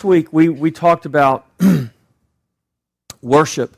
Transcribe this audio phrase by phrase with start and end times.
[0.00, 1.44] last week we, we talked about
[3.20, 3.76] worship.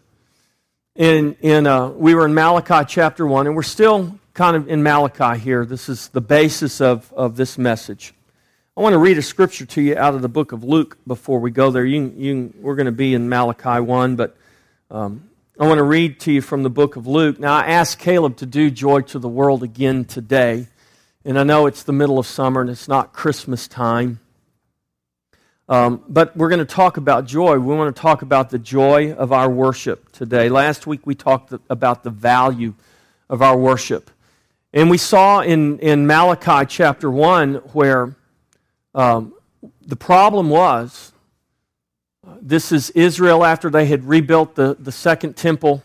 [0.95, 4.85] In, in, uh, we were in Malachi chapter 1, and we're still kind of in
[4.85, 5.67] Malachi here.
[5.67, 8.15] This is the basis of, of this message.
[8.77, 11.41] I want to read a scripture to you out of the book of Luke before
[11.41, 11.85] we go there.
[11.85, 14.37] You, you, we're going to be in Malachi 1, but
[14.93, 15.29] um,
[15.59, 17.41] I want to read to you from the book of Luke.
[17.41, 20.69] Now, I asked Caleb to do Joy to the World again today,
[21.25, 24.21] and I know it's the middle of summer and it's not Christmas time.
[25.73, 27.59] Um, but we're going to talk about joy.
[27.59, 30.51] We want to talk about the joy of our worship today.
[30.51, 32.75] Last week we talked about the value
[33.31, 34.11] of our worship.
[34.75, 38.15] And we saw in, in Malachi chapter 1 where
[38.95, 39.33] um,
[39.81, 41.15] the problem was
[42.43, 45.83] this is Israel after they had rebuilt the, the second temple.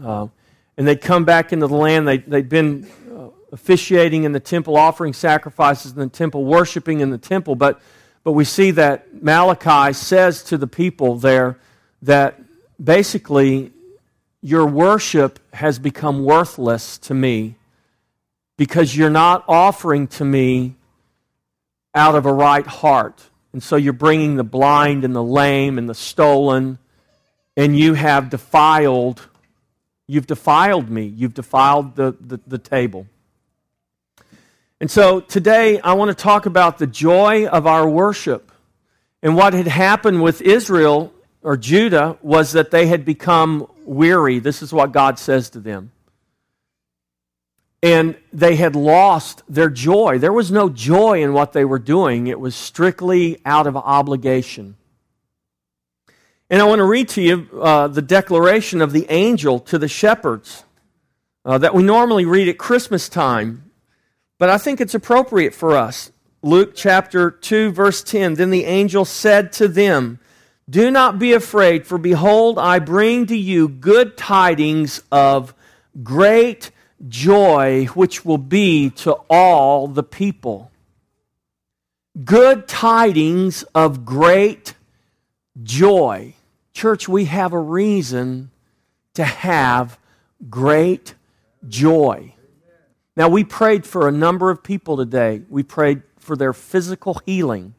[0.00, 0.28] Uh,
[0.76, 2.06] and they'd come back into the land.
[2.06, 7.10] They, they'd been uh, officiating in the temple, offering sacrifices in the temple, worshiping in
[7.10, 7.56] the temple.
[7.56, 7.80] But,
[8.22, 11.58] but we see that Malachi says to the people there
[12.02, 12.40] that
[12.82, 13.72] basically
[14.42, 17.56] your worship has become worthless to me
[18.56, 20.76] because you're not offering to me
[21.94, 23.22] out of a right heart.
[23.52, 26.78] And so you're bringing the blind and the lame and the stolen,
[27.56, 29.26] and you have defiled,
[30.06, 31.04] you've defiled me.
[31.04, 33.06] You've defiled the, the, the table.
[34.80, 38.50] And so today I want to talk about the joy of our worship.
[39.22, 44.38] And what had happened with Israel or Judah was that they had become weary.
[44.38, 45.92] This is what God says to them
[47.82, 50.18] and they had lost their joy.
[50.18, 54.76] There was no joy in what they were doing, it was strictly out of obligation.
[56.50, 59.86] And I want to read to you uh, the declaration of the angel to the
[59.86, 60.64] shepherds
[61.44, 63.69] uh, that we normally read at Christmas time,
[64.40, 66.10] but I think it's appropriate for us.
[66.40, 70.18] Luke chapter 2, verse 10 Then the angel said to them,
[70.68, 75.54] Do not be afraid, for behold, I bring to you good tidings of
[76.02, 76.70] great
[77.06, 80.70] joy which will be to all the people.
[82.24, 84.74] Good tidings of great
[85.62, 86.32] joy.
[86.72, 88.50] Church, we have a reason
[89.14, 89.98] to have
[90.48, 91.14] great
[91.68, 92.32] joy.
[93.16, 95.42] Now, we prayed for a number of people today.
[95.48, 97.74] We prayed for their physical healing.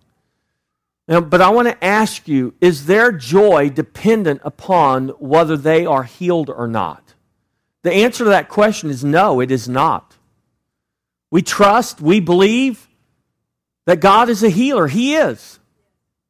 [1.07, 6.03] Now, but I want to ask you is their joy dependent upon whether they are
[6.03, 7.15] healed or not?
[7.83, 10.17] The answer to that question is no, it is not.
[11.31, 12.87] We trust, we believe
[13.85, 14.87] that God is a healer.
[14.87, 15.59] He is.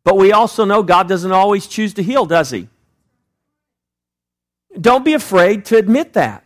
[0.03, 2.69] But we also know God doesn't always choose to heal, does He?
[4.79, 6.43] Don't be afraid to admit that.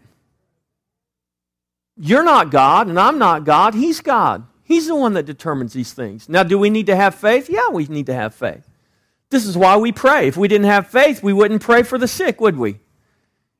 [1.97, 3.73] You're not God, and I'm not God.
[3.73, 4.45] He's God.
[4.63, 6.27] He's the one that determines these things.
[6.27, 7.49] Now, do we need to have faith?
[7.49, 8.67] Yeah, we need to have faith.
[9.29, 10.27] This is why we pray.
[10.27, 12.79] If we didn't have faith, we wouldn't pray for the sick, would we?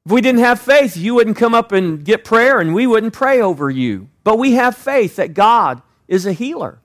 [0.05, 3.13] If we didn't have faith, you wouldn't come up and get prayer and we wouldn't
[3.13, 4.09] pray over you.
[4.23, 6.79] But we have faith that God is a healer.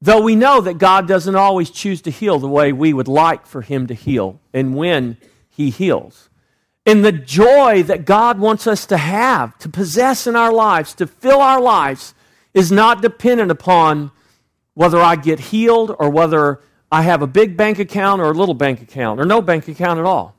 [0.00, 3.46] Though we know that God doesn't always choose to heal the way we would like
[3.46, 5.16] for Him to heal and when
[5.48, 6.28] He heals.
[6.86, 11.06] And the joy that God wants us to have, to possess in our lives, to
[11.06, 12.14] fill our lives,
[12.52, 14.10] is not dependent upon
[14.74, 16.60] whether I get healed or whether
[16.92, 19.98] I have a big bank account or a little bank account or no bank account
[19.98, 20.34] at all.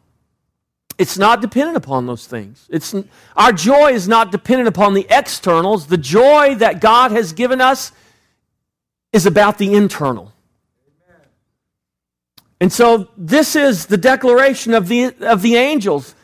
[0.97, 2.67] It's not dependent upon those things.
[2.69, 2.95] It's,
[3.35, 5.87] our joy is not dependent upon the externals.
[5.87, 7.91] The joy that God has given us
[9.11, 10.31] is about the internal.
[12.61, 16.15] And so this is the declaration of the, of the angels.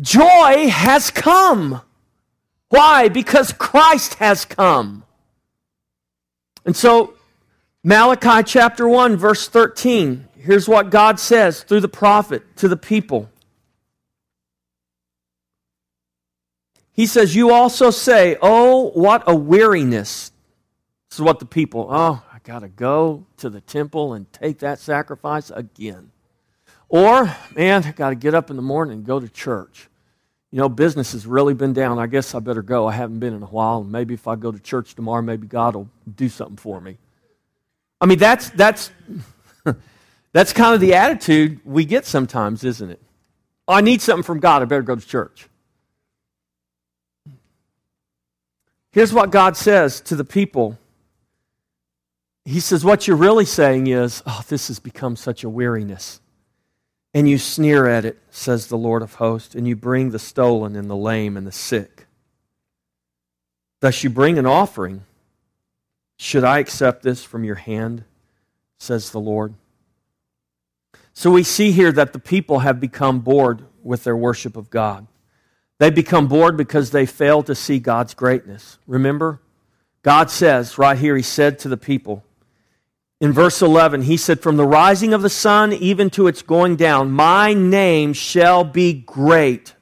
[0.00, 1.82] Joy has come.
[2.68, 3.08] Why?
[3.08, 5.04] Because Christ has come.
[6.64, 7.14] And so,
[7.82, 13.30] Malachi chapter 1, verse 13, here's what God says through the prophet to the people.
[16.92, 20.32] He says, You also say, Oh, what a weariness.
[21.08, 24.60] This is what the people, oh, I got to go to the temple and take
[24.60, 26.09] that sacrifice again.
[26.90, 29.88] Or, man, I got to get up in the morning and go to church.
[30.50, 32.00] You know, business has really been down.
[32.00, 32.88] I guess I better go.
[32.88, 33.82] I haven't been in a while.
[33.82, 36.98] And maybe if I go to church tomorrow, maybe God will do something for me.
[38.00, 38.90] I mean, that's, that's,
[40.32, 43.00] that's kind of the attitude we get sometimes, isn't it?
[43.68, 44.60] Oh, I need something from God.
[44.60, 45.48] I better go to church.
[48.90, 50.76] Here's what God says to the people.
[52.44, 56.20] He says, What you're really saying is, Oh, this has become such a weariness.
[57.12, 60.76] And you sneer at it, says the Lord of hosts, and you bring the stolen
[60.76, 62.06] and the lame and the sick.
[63.80, 65.04] Thus you bring an offering.
[66.18, 68.04] Should I accept this from your hand,
[68.78, 69.54] says the Lord?
[71.14, 75.06] So we see here that the people have become bored with their worship of God.
[75.78, 78.78] They become bored because they fail to see God's greatness.
[78.86, 79.40] Remember?
[80.02, 82.22] God says right here, He said to the people,
[83.20, 86.76] in verse 11, He said, From the rising of the sun even to its going
[86.76, 89.74] down, my name shall be great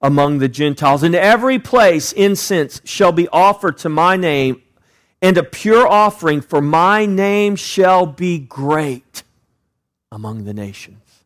[0.00, 1.02] among the Gentiles.
[1.02, 4.62] In every place, incense shall be offered to my name,
[5.20, 9.24] and a pure offering, for my name shall be great
[10.12, 11.24] among the nations.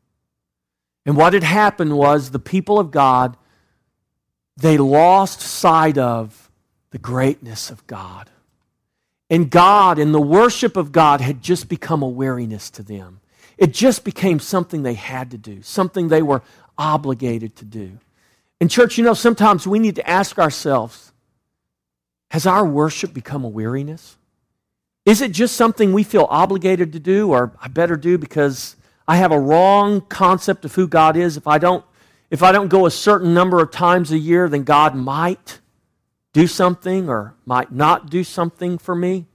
[1.05, 3.37] And what had happened was the people of God,
[4.57, 6.51] they lost sight of
[6.91, 8.31] the greatness of God.
[9.31, 13.21] And God and the worship of God had just become a weariness to them.
[13.57, 16.43] It just became something they had to do, something they were
[16.77, 17.99] obligated to do.
[18.61, 21.11] And, church, you know, sometimes we need to ask ourselves
[22.31, 24.17] has our worship become a weariness?
[25.05, 28.77] Is it just something we feel obligated to do, or I better do because
[29.09, 31.37] I have a wrong concept of who God is?
[31.37, 31.85] If I don't,
[32.31, 35.60] if I don't go a certain number of times a year, then God might
[36.33, 39.27] do something or might not do something for me?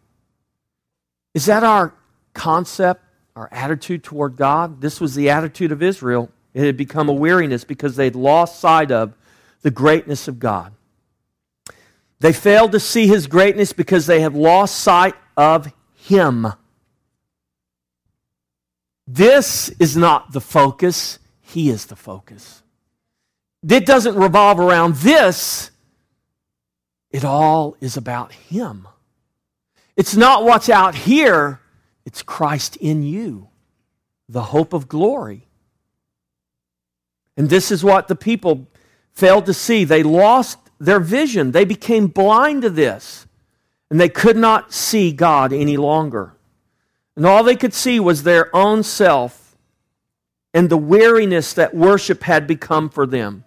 [1.34, 1.94] Is that our
[2.34, 3.04] concept,
[3.36, 4.82] our attitude toward God?
[4.82, 6.30] This was the attitude of Israel.
[6.54, 9.14] It had become a weariness because they'd lost sight of
[9.62, 10.74] the greatness of God.
[12.20, 16.48] They failed to see his greatness because they have lost sight of him.
[19.08, 22.64] This is not the focus, he is the focus.
[23.68, 25.72] It doesn't revolve around this,
[27.16, 28.86] it all is about him.
[29.96, 31.62] It's not what's out here,
[32.06, 33.48] it's Christ in you,
[34.28, 35.48] the hope of glory.
[37.38, 38.68] And this is what the people
[39.14, 39.86] failed to see.
[39.86, 43.26] They lost their vision, they became blind to this,
[43.90, 46.36] and they could not see God any longer.
[47.16, 49.56] And all they could see was their own self
[50.54, 53.46] and the weariness that worship had become for them.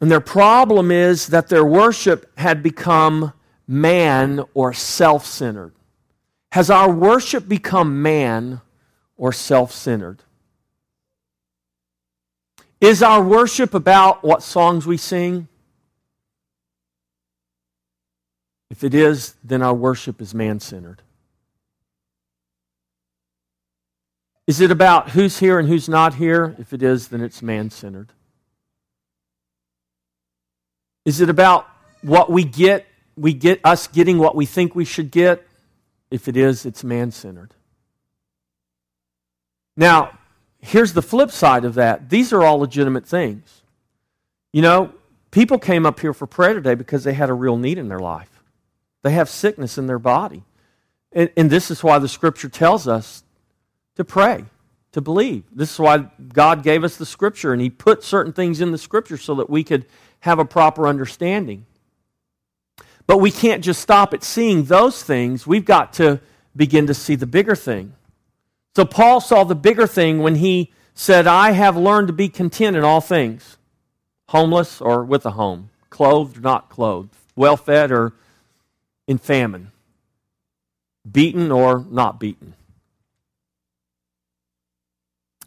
[0.00, 3.32] And their problem is that their worship had become
[3.66, 5.72] man or self centered.
[6.52, 8.60] Has our worship become man
[9.16, 10.22] or self centered?
[12.80, 15.48] Is our worship about what songs we sing?
[18.70, 21.00] If it is, then our worship is man centered.
[24.46, 26.54] Is it about who's here and who's not here?
[26.58, 28.12] If it is, then it's man centered.
[31.06, 31.66] Is it about
[32.02, 32.84] what we get?
[33.16, 35.46] We get us getting what we think we should get?
[36.10, 37.54] If it is, it's man centered.
[39.76, 40.18] Now,
[40.58, 43.62] here's the flip side of that these are all legitimate things.
[44.52, 44.92] You know,
[45.30, 48.00] people came up here for prayer today because they had a real need in their
[48.00, 48.42] life,
[49.02, 50.42] they have sickness in their body.
[51.12, 53.22] And, and this is why the scripture tells us
[53.94, 54.44] to pray,
[54.96, 55.44] to believe.
[55.52, 58.78] This is why God gave us the scripture, and He put certain things in the
[58.78, 59.84] scripture so that we could
[60.20, 61.66] have a proper understanding.
[63.06, 65.46] But we can't just stop at seeing those things.
[65.46, 66.18] We've got to
[66.56, 67.92] begin to see the bigger thing.
[68.74, 72.74] So Paul saw the bigger thing when he said, I have learned to be content
[72.74, 73.58] in all things,
[74.30, 78.14] homeless or with a home, clothed or not clothed, well fed or
[79.06, 79.72] in famine,
[81.10, 82.54] beaten or not beaten.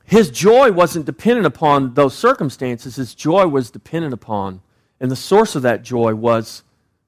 [0.10, 2.96] His joy wasn't dependent upon those circumstances.
[2.96, 4.62] His joy was dependent upon,
[5.00, 6.64] and the source of that joy was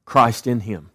[0.05, 0.91] Christ in him.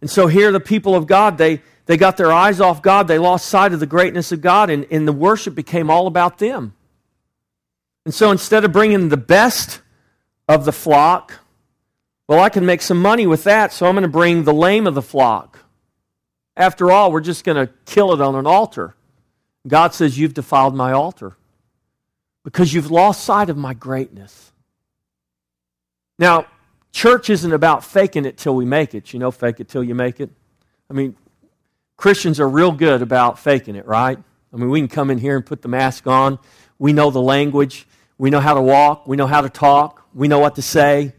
[0.00, 3.06] And so here, the people of God, they they got their eyes off God.
[3.06, 6.38] They lost sight of the greatness of God, and, and the worship became all about
[6.38, 6.74] them.
[8.04, 9.82] And so instead of bringing the best
[10.48, 11.38] of the flock,
[12.26, 14.88] well, I can make some money with that, so I'm going to bring the lame
[14.88, 15.60] of the flock.
[16.56, 18.96] After all, we're just going to kill it on an altar.
[19.66, 21.36] God says, You've defiled my altar
[22.44, 24.52] because you've lost sight of my greatness.
[26.18, 26.46] Now,
[26.92, 29.12] church isn't about faking it till we make it.
[29.12, 30.30] You know, fake it till you make it.
[30.90, 31.16] I mean,
[31.96, 34.18] Christians are real good about faking it, right?
[34.52, 36.38] I mean, we can come in here and put the mask on.
[36.78, 37.86] We know the language.
[38.18, 39.08] We know how to walk.
[39.08, 40.06] We know how to talk.
[40.14, 41.14] We know what to say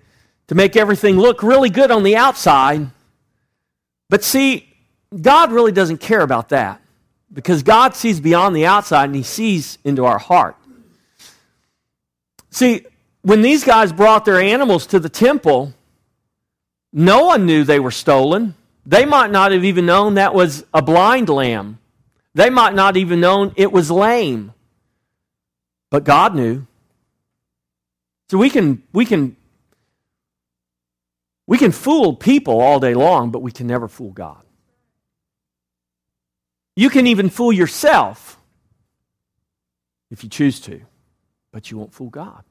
[0.48, 2.92] to make everything look really good on the outside.
[4.10, 4.72] But see,
[5.20, 6.82] God really doesn't care about that
[7.32, 10.55] because God sees beyond the outside and He sees into our heart.
[12.50, 12.86] See,
[13.22, 15.74] when these guys brought their animals to the temple,
[16.94, 18.55] no one knew they were stolen.
[18.86, 21.79] They might not have even known that was a blind lamb.
[22.36, 24.53] They might not even known it was lame.
[25.89, 26.65] But God knew.
[28.29, 29.36] So we can we can
[31.48, 34.45] we can fool people all day long, but we can never fool God.
[36.75, 38.38] You can even fool yourself
[40.12, 40.82] if you choose to,
[41.51, 42.44] but you won't fool God.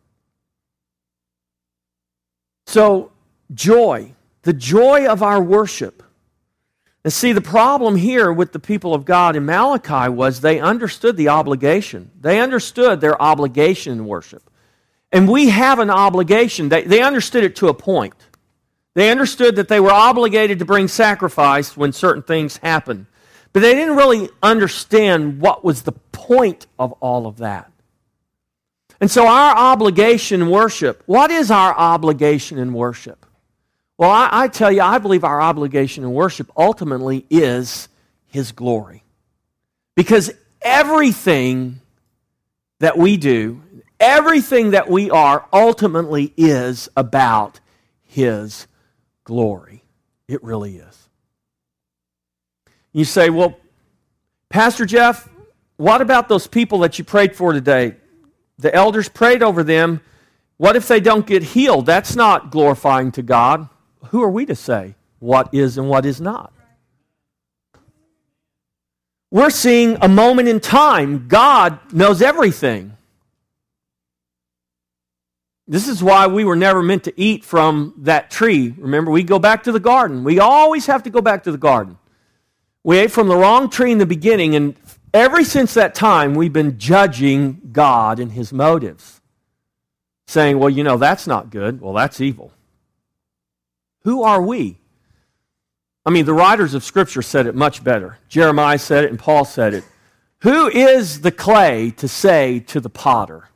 [2.66, 3.12] So,
[3.52, 6.02] joy, the joy of our worship.
[7.04, 11.19] And see, the problem here with the people of God in Malachi was they understood
[11.19, 12.11] the obligation.
[12.19, 14.43] They understood their obligation in worship.
[15.12, 16.71] And we have an obligation.
[16.71, 18.14] They, they understood it to a point.
[18.95, 23.07] They understood that they were obligated to bring sacrifice when certain things happened.
[23.55, 27.71] But they didn't really understand what was the point of all of that.
[29.01, 33.25] And so, our obligation in worship, what is our obligation in worship?
[33.97, 37.89] Well, I, I, tell you, I believe our obligation in worship ultimately is
[38.27, 39.05] His glory.
[39.95, 41.81] Because everything
[42.81, 43.63] that we do,
[44.01, 47.61] everything that we are, ultimately is about
[48.03, 48.67] His
[49.23, 49.85] glory.
[50.27, 51.04] It really is.
[52.95, 53.59] You say, well,
[54.49, 55.29] Pastor Jeff,
[55.77, 57.97] what about those people that you prayed for today?
[58.59, 60.01] The elders prayed over them.
[60.57, 61.87] What if they don't get healed?
[61.87, 63.69] That's not glorifying to God.
[64.07, 66.53] Who are we to say what is and what is not?
[69.33, 71.27] We're seeing a moment in time.
[71.27, 72.97] God knows everything.
[75.67, 78.73] This is why we were never meant to eat from that tree.
[78.79, 80.23] Remember, we go back to the garden.
[80.23, 81.99] We always have to go back to the garden.
[82.85, 84.76] We ate from the wrong tree in the beginning, and
[85.14, 89.23] ever since that time, we've been judging God and his motives.
[90.26, 91.81] Saying, well, you know, that's not good.
[91.81, 92.53] Well, that's evil.
[94.03, 94.79] Who are we?
[96.07, 98.19] I mean, the writers of Scripture said it much better.
[98.29, 99.85] Jeremiah said it, and Paul said it.
[100.41, 103.49] Who is the clay to say to the potter?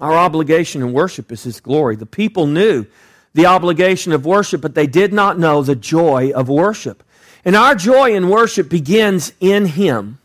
[0.00, 1.96] Our obligation in worship is His glory.
[1.96, 2.86] The people knew
[3.32, 7.02] the obligation of worship, but they did not know the joy of worship.
[7.44, 10.18] And our joy in worship begins in Him.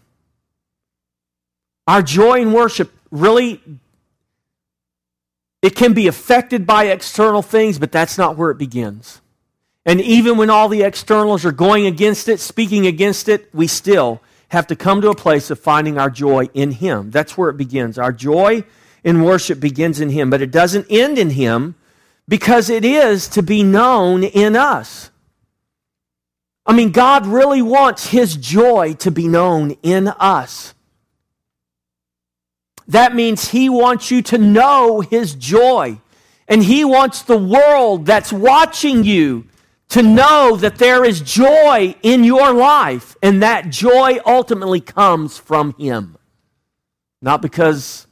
[1.87, 3.61] Our joy in worship really
[5.61, 9.21] it can be affected by external things, but that's not where it begins.
[9.83, 14.21] And even when all the externals are going against it, speaking against it, we still
[14.49, 17.09] have to come to a place of finding our joy in Him.
[17.09, 17.97] That's where it begins.
[17.97, 18.63] Our joy
[19.03, 21.73] in worship begins in Him, but it doesn't end in Him
[22.27, 25.11] because it is to be known in us.
[26.65, 30.73] I mean, God really wants His joy to be known in us.
[32.87, 35.99] That means He wants you to know His joy.
[36.47, 39.47] And He wants the world that's watching you
[39.89, 43.15] to know that there is joy in your life.
[43.21, 46.17] And that joy ultimately comes from Him.
[47.21, 48.07] Not because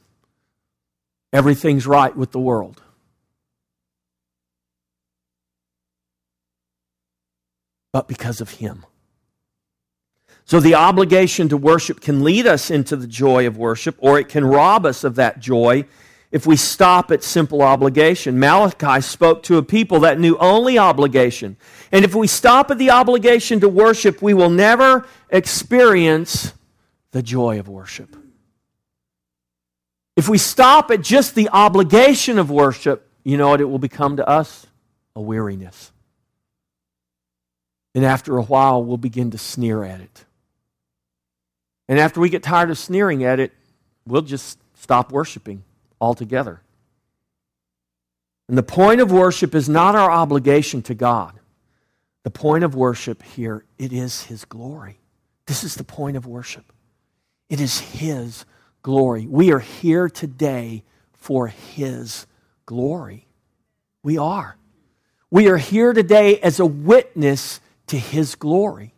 [1.32, 2.83] everything's right with the world.
[7.94, 8.84] But because of Him.
[10.44, 14.28] So the obligation to worship can lead us into the joy of worship, or it
[14.28, 15.84] can rob us of that joy
[16.32, 18.40] if we stop at simple obligation.
[18.40, 21.56] Malachi spoke to a people that knew only obligation.
[21.92, 26.52] And if we stop at the obligation to worship, we will never experience
[27.12, 28.16] the joy of worship.
[30.16, 34.16] If we stop at just the obligation of worship, you know what it will become
[34.16, 34.66] to us?
[35.14, 35.92] A weariness.
[37.94, 40.24] And after a while, we'll begin to sneer at it.
[41.88, 43.52] And after we get tired of sneering at it,
[44.06, 45.62] we'll just stop worshiping
[46.00, 46.60] altogether.
[48.48, 51.38] And the point of worship is not our obligation to God.
[52.24, 54.98] The point of worship here, it is His glory.
[55.46, 56.72] This is the point of worship.
[57.48, 58.44] It is His
[58.82, 59.26] glory.
[59.26, 60.82] We are here today
[61.12, 62.26] for His
[62.66, 63.26] glory.
[64.02, 64.56] We are.
[65.30, 68.94] We are here today as a witness to His glory.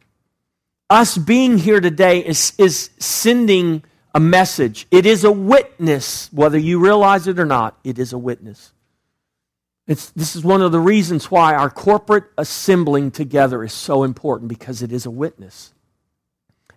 [0.88, 3.82] Us being here today is, is sending
[4.14, 4.86] a message.
[4.90, 8.72] It is a witness, whether you realize it or not, it is a witness.
[9.86, 14.48] It's, this is one of the reasons why our corporate assembling together is so important
[14.48, 15.72] because it is a witness.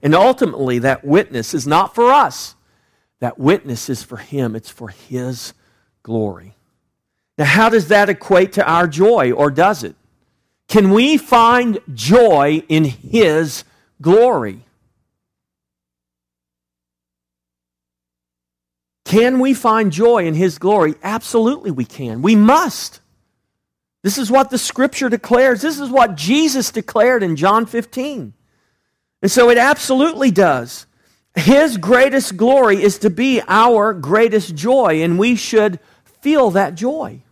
[0.01, 2.55] And ultimately, that witness is not for us,
[3.19, 5.53] that witness is for Him, it's for His
[6.03, 6.55] glory.
[7.37, 9.95] Now, how does that equate to our joy, or does it?
[10.69, 13.63] Can we find joy in His
[14.01, 14.63] glory?
[19.03, 20.93] Can we find joy in His glory?
[21.01, 22.21] Absolutely, we can.
[22.21, 23.01] We must.
[24.03, 25.63] This is what the Scripture declares.
[25.63, 28.33] This is what Jesus declared in John 15.
[29.23, 30.85] And so it absolutely does.
[31.33, 35.79] His greatest glory is to be our greatest joy, and we should
[36.21, 37.23] feel that joy.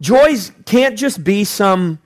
[0.00, 1.98] Joy can't just be some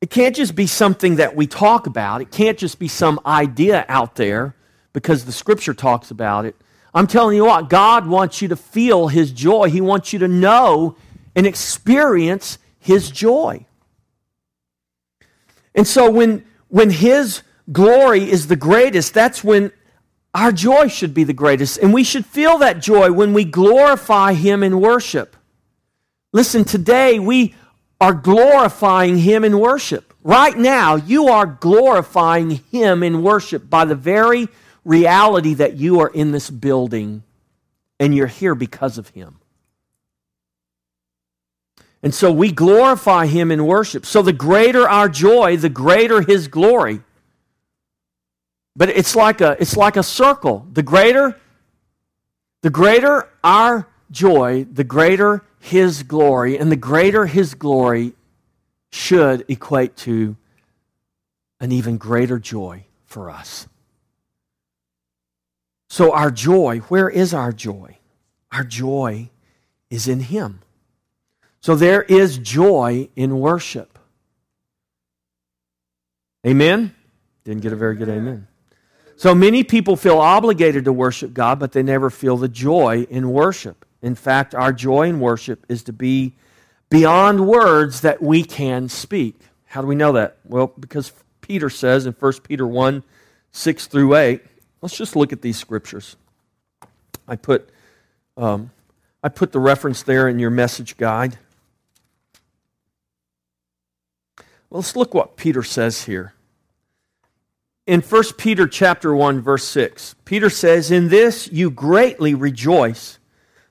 [0.00, 2.20] it can't just be something that we talk about.
[2.20, 4.54] It can't just be some idea out there
[4.92, 6.54] because the scripture talks about it.
[6.94, 9.68] I'm telling you what, God wants you to feel His joy.
[9.68, 10.96] He wants you to know
[11.34, 13.66] and experience His joy.
[15.74, 19.72] And so when, when His glory is the greatest, that's when
[20.34, 21.78] our joy should be the greatest.
[21.78, 25.36] And we should feel that joy when we glorify Him in worship.
[26.32, 27.54] Listen, today we
[28.00, 30.12] are glorifying Him in worship.
[30.22, 34.48] Right now, you are glorifying Him in worship by the very
[34.84, 37.22] reality that you are in this building
[37.98, 39.38] and you're here because of Him.
[42.02, 44.04] And so we glorify Him in worship.
[44.06, 47.00] So the greater our joy, the greater His glory.
[48.76, 50.66] But it's like a, it's like a circle.
[50.70, 51.34] The greater,
[52.62, 58.12] the greater our joy, the greater his glory, and the greater his glory
[58.90, 60.36] should equate to
[61.60, 63.66] an even greater joy for us.
[65.88, 67.98] So, our joy, where is our joy?
[68.52, 69.30] Our joy
[69.90, 70.60] is in him.
[71.60, 73.98] So, there is joy in worship.
[76.46, 76.94] Amen?
[77.44, 78.46] Didn't get a very good amen.
[79.16, 83.30] So many people feel obligated to worship God, but they never feel the joy in
[83.30, 83.85] worship.
[84.06, 86.32] In fact, our joy in worship is to be
[86.90, 89.34] beyond words that we can speak.
[89.64, 90.36] How do we know that?
[90.44, 93.02] Well, because Peter says in 1 Peter 1
[93.50, 94.42] 6 through 8,
[94.80, 96.14] let's just look at these scriptures.
[97.26, 97.68] I put,
[98.36, 98.70] um,
[99.24, 101.36] I put the reference there in your message guide.
[104.70, 106.32] Let's look what Peter says here.
[107.88, 113.18] In 1 Peter chapter 1 verse 6, Peter says, "In this you greatly rejoice,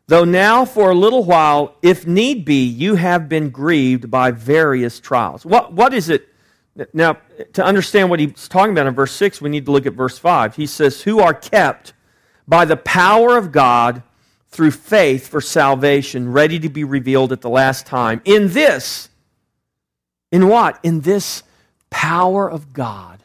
[0.08, 5.00] Though now, for a little while, if need be, you have been grieved by various
[5.00, 5.46] trials.
[5.46, 6.28] What, what is it?
[6.94, 7.18] Now,
[7.54, 10.20] to understand what he's talking about in verse 6, we need to look at verse
[10.20, 10.56] 5.
[10.56, 11.94] He says, Who are kept
[12.48, 14.04] by the power of God
[14.50, 18.22] through faith for salvation, ready to be revealed at the last time.
[18.26, 19.10] In this,
[20.32, 20.80] in what?
[20.84, 21.44] In this
[21.89, 23.24] power of God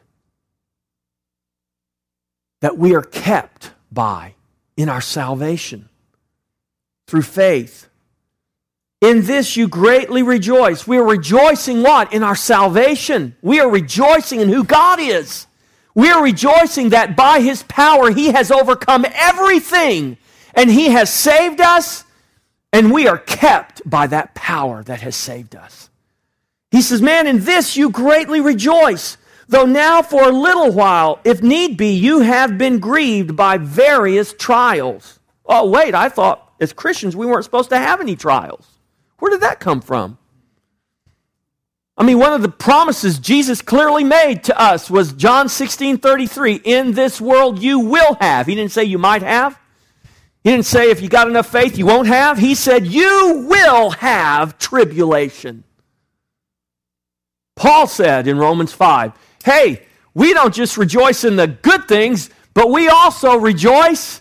[2.61, 4.35] that we are kept by
[4.77, 5.90] in our salvation
[7.11, 7.89] through faith.
[9.01, 10.87] In this you greatly rejoice.
[10.87, 12.13] We are rejoicing what?
[12.13, 13.35] In our salvation.
[13.43, 15.47] We are rejoicing in who God is.
[15.95, 20.19] We are rejoicing that by his power he has overcome everything
[20.55, 22.05] and he has saved us
[22.73, 25.91] and we are kept by that power that has saved us.
[26.71, 29.17] He says, Man, in this you greatly rejoice,
[29.49, 34.33] though now for a little while, if need be, you have been grieved by various
[34.33, 35.19] trials.
[35.45, 38.67] Oh, wait, I thought as Christians, we weren't supposed to have any trials.
[39.19, 40.19] Where did that come from?
[41.97, 46.61] I mean, one of the promises Jesus clearly made to us was John 16 33.
[46.65, 48.47] In this world you will have.
[48.47, 49.59] He didn't say you might have.
[50.43, 52.39] He didn't say if you got enough faith you won't have.
[52.39, 55.65] He said you will have tribulation.
[57.57, 59.13] Paul said in Romans 5
[59.45, 64.20] hey, we don't just rejoice in the good things, but we also rejoice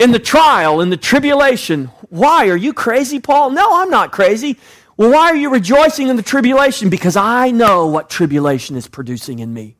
[0.00, 1.86] in the trial, in the tribulation.
[2.08, 2.48] Why?
[2.48, 3.50] Are you crazy, Paul?
[3.50, 4.56] No, I'm not crazy.
[4.96, 6.88] Well, why are you rejoicing in the tribulation?
[6.88, 9.76] Because I know what tribulation is producing in me.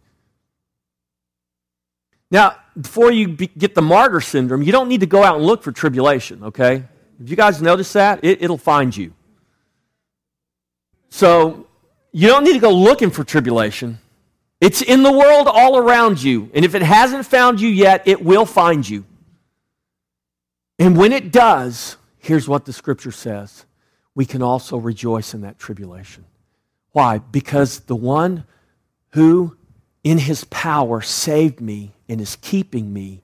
[2.30, 5.44] Now, before you be, get the martyr syndrome, you don't need to go out and
[5.44, 6.85] look for tribulation, okay?
[7.20, 9.14] If you guys notice that, it, it'll find you.
[11.09, 11.66] So,
[12.12, 13.98] you don't need to go looking for tribulation.
[14.61, 16.50] It's in the world all around you.
[16.54, 19.04] And if it hasn't found you yet, it will find you.
[20.80, 23.66] And when it does, here's what the scripture says
[24.14, 26.24] we can also rejoice in that tribulation.
[26.92, 27.18] Why?
[27.18, 28.44] Because the one
[29.10, 29.56] who,
[30.02, 33.22] in his power, saved me and is keeping me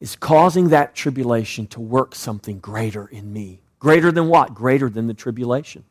[0.00, 3.62] is causing that tribulation to work something greater in me.
[3.78, 4.54] Greater than what?
[4.54, 5.84] Greater than the tribulation.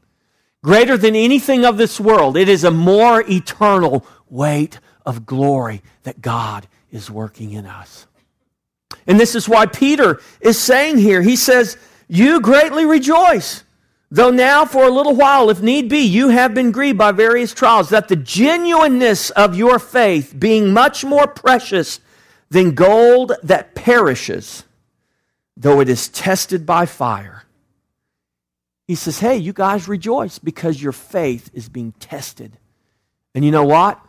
[0.64, 2.36] Greater than anything of this world.
[2.36, 8.06] It is a more eternal weight of glory that God is working in us.
[9.08, 13.64] And this is why Peter is saying here, he says, You greatly rejoice,
[14.10, 17.54] though now for a little while, if need be, you have been grieved by various
[17.54, 22.00] trials, that the genuineness of your faith, being much more precious
[22.50, 24.64] than gold that perishes,
[25.56, 27.44] though it is tested by fire.
[28.88, 32.58] He says, Hey, you guys rejoice because your faith is being tested.
[33.34, 34.00] And you know what?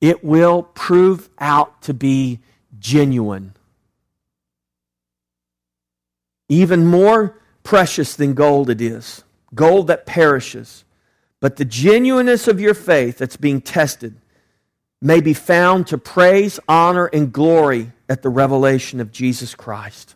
[0.00, 2.40] It will prove out to be
[2.78, 3.55] genuine
[6.48, 10.84] even more precious than gold it is, gold that perishes.
[11.40, 14.14] but the genuineness of your faith that's being tested
[15.02, 20.14] may be found to praise, honor, and glory at the revelation of Jesus Christ,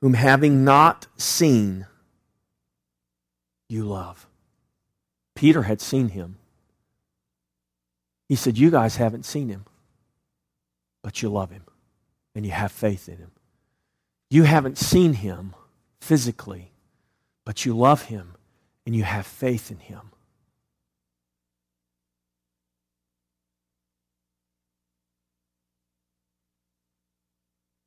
[0.00, 1.86] whom having not seen,
[3.68, 4.26] you love.
[5.34, 6.36] Peter had seen him.
[8.28, 9.64] He said, You guys haven't seen him,
[11.02, 11.62] but you love him
[12.34, 13.30] and you have faith in him.
[14.30, 15.54] You haven't seen him
[16.00, 16.72] physically,
[17.44, 18.34] but you love him
[18.84, 20.12] and you have faith in him.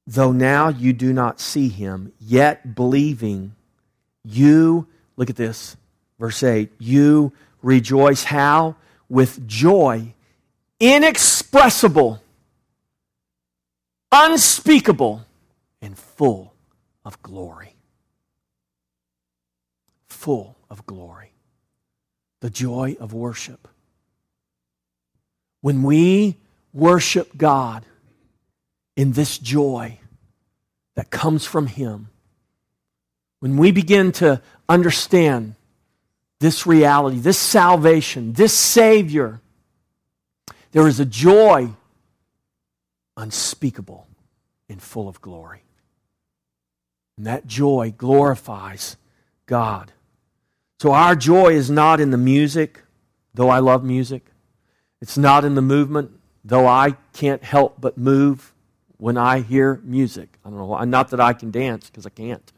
[0.08, 3.54] Though now you do not see him, yet believing,
[4.24, 5.78] you, look at this,
[6.20, 8.76] verse 8, you rejoice how?
[9.08, 10.14] With joy
[10.80, 12.22] inexpressible,
[14.12, 15.26] unspeakable,
[15.82, 16.54] and full
[17.06, 17.76] of glory.
[20.08, 21.32] Full of glory.
[22.42, 23.68] The joy of worship.
[25.62, 26.38] When we
[26.74, 27.86] worship God
[28.96, 30.00] in this joy
[30.96, 32.10] that comes from Him,
[33.40, 35.56] when we begin to understand
[36.40, 39.42] this reality, this salvation, this Savior,
[40.72, 41.70] there is a joy
[43.18, 44.08] unspeakable
[44.70, 45.64] and full of glory.
[47.20, 48.96] And that joy glorifies
[49.46, 49.92] God.
[50.80, 52.82] So our joy is not in the music,
[53.34, 54.32] though I love music.
[55.02, 56.12] It's not in the movement,
[56.46, 58.54] though I can't help but move
[58.96, 60.40] when I hear music.
[60.46, 60.86] I don't know why.
[60.86, 62.54] Not that I can dance, because I can't.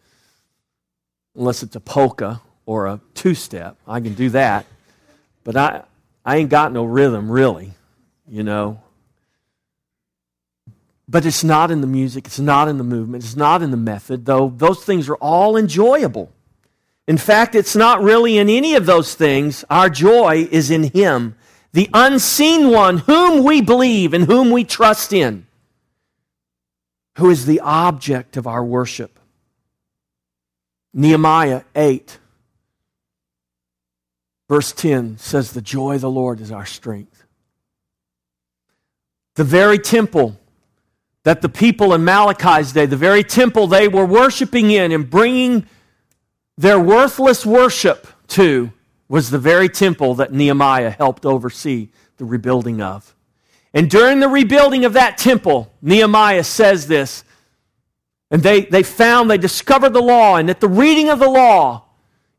[1.36, 3.78] Unless it's a polka or a two step.
[3.88, 4.68] I can do that.
[5.44, 5.86] But I,
[6.24, 7.72] I ain't got no rhythm, really,
[8.28, 8.80] you know.
[11.12, 13.78] But it's not in the music, it's not in the movement, it's not in the
[13.78, 16.32] method, though those things are all enjoyable.
[17.06, 19.66] In fact, it's not really in any of those things.
[19.70, 21.36] Our joy is in Him,
[21.74, 25.46] the unseen one, whom we believe and whom we trust in,
[27.18, 29.20] who is the object of our worship.
[30.94, 32.20] Nehemiah 8,
[34.48, 37.26] verse 10 says, The joy of the Lord is our strength.
[39.36, 40.38] The very temple
[41.24, 45.68] that the people in Malachi's day, the very temple they were worshiping in and bringing
[46.58, 48.72] their worthless worship to,
[49.08, 53.14] was the very temple that Nehemiah helped oversee the rebuilding of.
[53.74, 57.24] And during the rebuilding of that temple, Nehemiah says this,
[58.30, 61.84] and they, they found, they discovered the law, and at the reading of the law,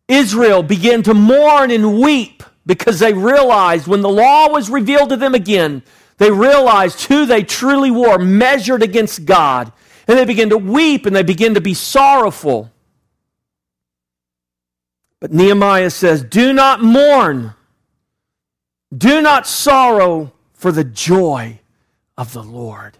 [0.09, 5.17] Israel began to mourn and weep because they realized when the law was revealed to
[5.17, 5.83] them again,
[6.23, 9.73] they realized who they truly were, measured against God.
[10.07, 12.71] And they begin to weep and they begin to be sorrowful.
[15.19, 17.55] But Nehemiah says, Do not mourn,
[18.97, 21.59] do not sorrow, for the joy
[22.17, 22.99] of the Lord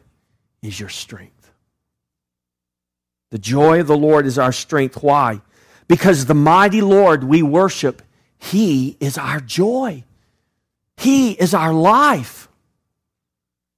[0.63, 1.53] is your strength.
[3.31, 5.01] The joy of the Lord is our strength.
[5.01, 5.43] Why?
[5.87, 8.03] Because the mighty Lord we worship,
[8.39, 10.03] He is our joy,
[10.97, 12.42] He is our life.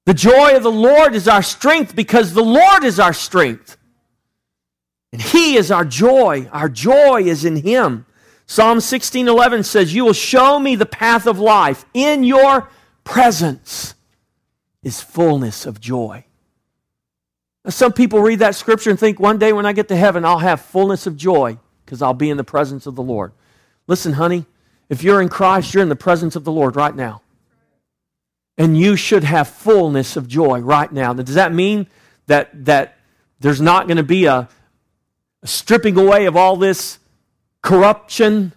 [0.06, 3.78] The joy of the Lord is our strength because the Lord is our strength.
[5.12, 6.48] And He is our joy.
[6.52, 8.04] Our joy is in Him.
[8.46, 11.86] Psalm 16:11 says, "You will show me the path of life.
[11.94, 12.68] In your
[13.04, 13.94] presence
[14.82, 16.26] is fullness of joy."
[17.64, 20.26] Now, some people read that scripture and think one day when I get to heaven,
[20.26, 23.32] I'll have fullness of joy because I'll be in the presence of the Lord.
[23.86, 24.44] Listen, honey,
[24.90, 27.22] if you're in Christ, you're in the presence of the Lord right now
[28.56, 31.12] and you should have fullness of joy right now.
[31.12, 31.86] now does that mean
[32.26, 32.98] that, that
[33.40, 34.48] there's not going to be a,
[35.42, 36.98] a stripping away of all this
[37.62, 38.52] corruption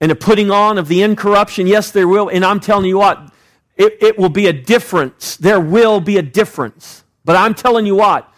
[0.00, 1.66] and a putting on of the incorruption?
[1.66, 2.28] Yes, there will.
[2.28, 3.30] And I'm telling you what,
[3.76, 5.36] it, it will be a difference.
[5.36, 7.04] There will be a difference.
[7.24, 8.32] But I'm telling you what,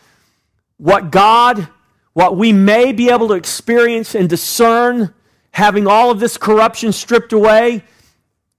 [0.79, 1.69] what God,
[2.13, 5.15] what we may be able to experience and discern,
[5.53, 7.85] having all of this corruption stripped away,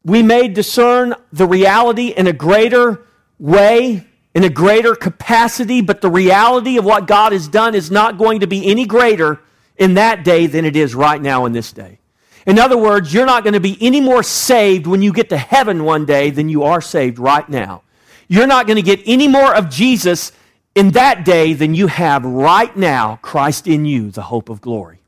[0.07, 3.05] we may discern the reality in a greater
[3.39, 8.17] way, in a greater capacity, but the reality of what God has done is not
[8.17, 9.41] going to be any greater
[9.75, 11.99] in that day than it is right now in this day.
[12.45, 15.37] In other words, you're not going to be any more saved when you get to
[15.37, 17.83] heaven one day than you are saved right now.
[18.29, 20.31] You're not going to get any more of Jesus
[20.73, 25.01] in that day than you have right now, Christ in you, the hope of glory.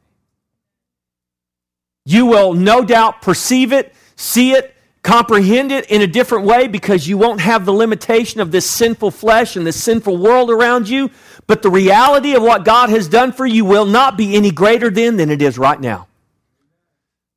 [2.03, 4.75] You will no doubt perceive it, see it,
[5.10, 9.10] comprehend it in a different way because you won't have the limitation of this sinful
[9.10, 11.10] flesh and this sinful world around you.
[11.48, 14.91] But the reality of what God has done for you will not be any greater
[14.91, 16.08] then than it is right now.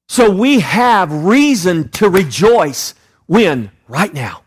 [0.07, 3.71] So we have reason to rejoice when?
[3.89, 4.43] Right now.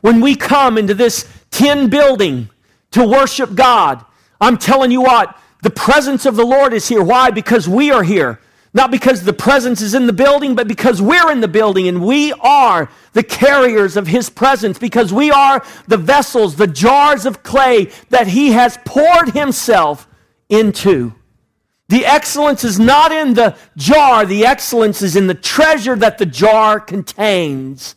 [0.00, 2.50] When we come into this tin building
[2.92, 4.04] to worship God,
[4.40, 7.02] I'm telling you what, the presence of the Lord is here.
[7.02, 7.32] Why?
[7.32, 8.38] Because we are here.
[8.74, 12.04] Not because the presence is in the building, but because we're in the building and
[12.04, 17.44] we are the carriers of His presence, because we are the vessels, the jars of
[17.44, 20.08] clay that He has poured Himself
[20.48, 21.14] into.
[21.88, 26.26] The excellence is not in the jar, the excellence is in the treasure that the
[26.26, 27.94] jar contains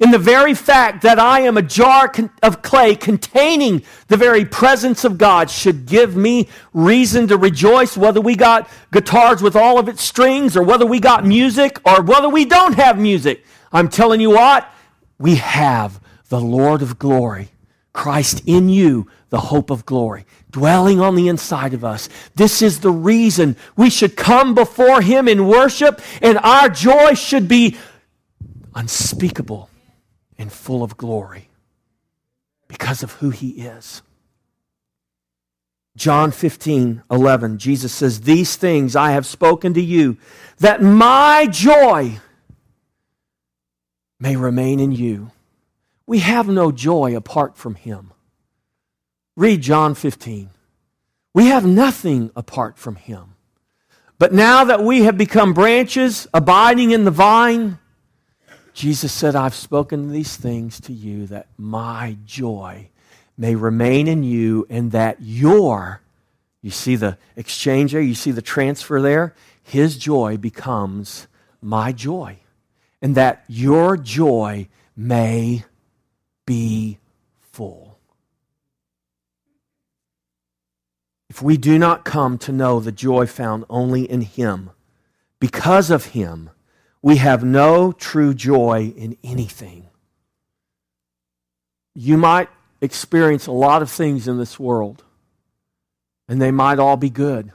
[0.00, 5.04] in the very fact that I am a jar of clay containing the very presence
[5.04, 9.88] of God should give me reason to rejoice, whether we got guitars with all of
[9.88, 13.44] its strings, or whether we got music, or whether we don't have music.
[13.72, 14.72] I'm telling you what,
[15.18, 17.50] we have the Lord of glory,
[17.92, 22.08] Christ in you, the hope of glory, dwelling on the inside of us.
[22.36, 27.48] This is the reason we should come before Him in worship, and our joy should
[27.48, 27.76] be
[28.74, 29.68] unspeakable
[30.38, 31.48] and full of glory
[32.68, 34.02] because of who he is.
[35.96, 40.16] John 15, 11, Jesus says, These things I have spoken to you,
[40.58, 42.18] that my joy
[44.20, 45.32] may remain in you.
[46.06, 48.12] We have no joy apart from him.
[49.36, 50.50] Read John 15.
[51.34, 53.34] We have nothing apart from him.
[54.18, 57.78] But now that we have become branches abiding in the vine,
[58.78, 62.90] Jesus said, I've spoken these things to you that my joy
[63.36, 66.00] may remain in you and that your,
[66.62, 69.34] you see the exchange there, you see the transfer there?
[69.64, 71.26] His joy becomes
[71.60, 72.38] my joy.
[73.02, 75.64] And that your joy may
[76.46, 76.98] be
[77.40, 77.98] full.
[81.28, 84.70] If we do not come to know the joy found only in Him,
[85.40, 86.50] because of Him,
[87.02, 89.88] we have no true joy in anything.
[91.94, 92.48] You might
[92.80, 95.04] experience a lot of things in this world,
[96.28, 97.52] and they might all be good.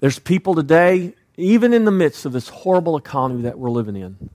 [0.00, 4.30] There's people today, even in the midst of this horrible economy that we're living in,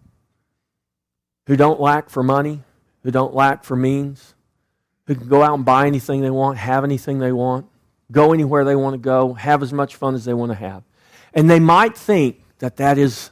[1.48, 2.64] who don't lack for money,
[3.04, 4.34] who don't lack for means,
[5.08, 7.68] who can go out and buy anything they want, have anything they want,
[8.12, 10.84] go anywhere they want to go, have as much fun as they want to have.
[11.34, 13.32] And they might think that that is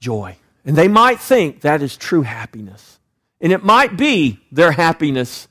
[0.00, 0.36] joy.
[0.64, 2.98] And they might think that is true happiness.
[3.40, 5.48] And it might be their happiness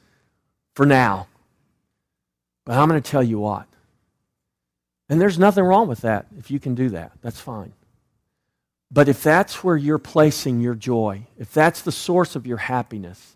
[0.74, 1.28] for now.
[2.66, 3.68] But I'm going to tell you what.
[5.08, 7.12] And there's nothing wrong with that if you can do that.
[7.22, 7.74] That's fine.
[8.92, 13.36] But if that's where you're placing your joy, if that's the source of your happiness,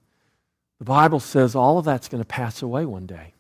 [0.80, 3.34] the Bible says all of that's going to pass away one day.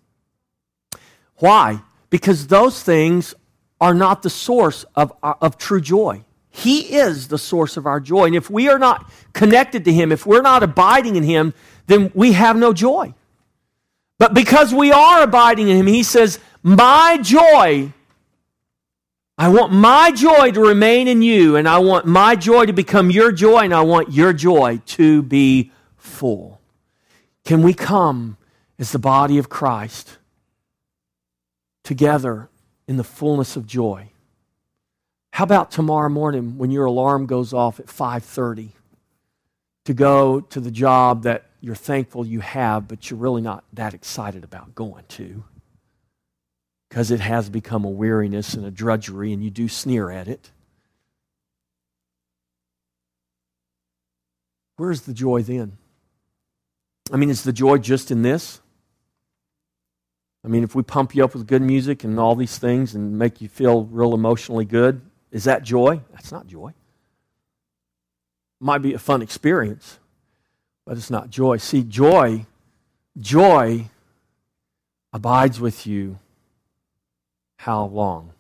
[1.38, 1.82] Why?
[2.10, 3.34] Because those things
[3.82, 6.24] are not the source of, uh, of true joy.
[6.50, 8.26] He is the source of our joy.
[8.26, 11.54] And if we are not connected to Him, if we're not abiding in Him,
[11.88, 13.13] then we have no joy.
[14.18, 17.94] But because we are abiding in Him, He says, My joy,
[19.38, 23.10] I want my joy to remain in you, and I want my joy to become
[23.10, 26.60] your joy, and I want your joy to be full.
[27.46, 28.36] Can we come
[28.78, 30.18] as the body of Christ
[31.84, 32.50] together
[32.89, 34.10] in the fullness of joy?
[35.34, 38.71] How about tomorrow morning when your alarm goes off at 5:30
[39.86, 43.93] to go to the job that you're thankful you have but you're really not that
[43.93, 45.43] excited about going to?
[46.89, 50.52] Because it has become a weariness and a drudgery and you do sneer at it.
[54.78, 55.78] Where's the joy then?
[57.13, 58.62] I mean, is the joy just in this?
[60.43, 63.17] I mean, if we pump you up with good music and all these things and
[63.17, 66.02] make you feel real emotionally good, is that joy?
[66.12, 66.73] That's not joy.
[68.60, 69.99] Might be a fun experience,
[70.86, 71.58] but it's not joy.
[71.58, 72.45] See, joy,
[73.17, 73.89] joy
[75.12, 76.19] abides with you
[77.58, 78.32] how long?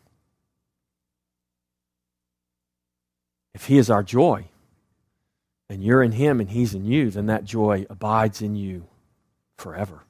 [3.53, 4.45] If He is our joy,
[5.69, 8.87] and you're in Him and He's in you, then that joy abides in you
[9.57, 10.03] forever.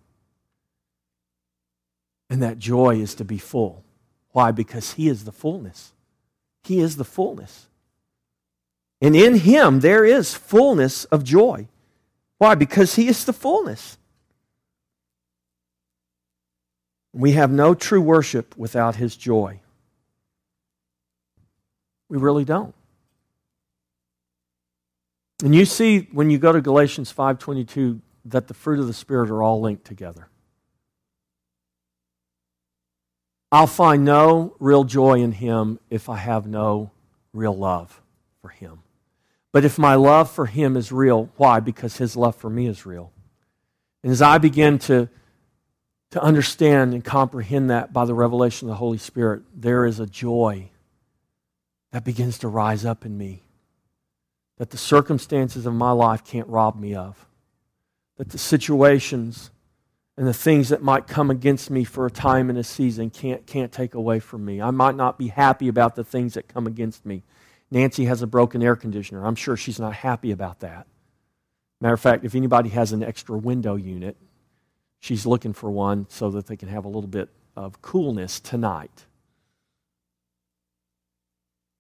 [2.30, 3.84] And that joy is to be full.
[4.32, 4.52] Why?
[4.52, 5.94] Because He is the fullness.
[6.64, 7.68] He is the fullness.
[9.02, 11.68] And in Him there is fullness of joy.
[12.38, 12.56] Why?
[12.56, 13.98] Because He is the fullness.
[17.12, 19.62] We have no true worship without His joy.
[22.08, 22.76] We really don't.
[25.44, 29.30] And you see when you go to Galatians 5:22 that the fruit of the spirit
[29.30, 30.28] are all linked together.
[33.52, 36.92] I'll find no real joy in him if I have no
[37.34, 38.02] real love
[38.42, 38.84] for Him.
[39.52, 41.60] But if my love for Him is real, why?
[41.60, 43.12] Because His love for me is real.
[44.04, 45.10] And as I begin to,
[46.12, 50.06] to understand and comprehend that by the revelation of the Holy Spirit, there is a
[50.06, 50.70] joy
[51.92, 53.44] that begins to rise up in me
[54.58, 57.26] that the circumstances of my life can't rob me of,
[58.18, 59.52] that the situations
[60.20, 63.48] and the things that might come against me for a time and a season can't,
[63.48, 64.62] can't take away from me.
[64.62, 67.24] I might not be happy about the things that come against me.
[67.72, 69.26] Nancy has a broken air conditioner.
[69.26, 70.88] I'm sure she's not happy about that.
[71.80, 74.18] Matter of fact, if anybody has an extra window unit,
[75.00, 79.06] she's looking for one so that they can have a little bit of coolness tonight.